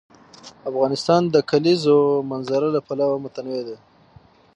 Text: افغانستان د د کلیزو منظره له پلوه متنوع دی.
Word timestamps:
افغانستان 0.69 1.21
د 1.27 1.31
د 1.33 1.37
کلیزو 1.49 1.97
منظره 2.31 2.67
له 2.75 2.79
پلوه 2.87 3.17
متنوع 3.23 3.61
دی. 3.67 3.77